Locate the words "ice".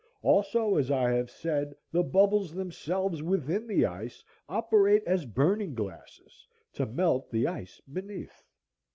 3.85-4.23, 7.45-7.79